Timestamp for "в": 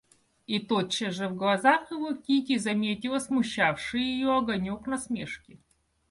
1.27-1.35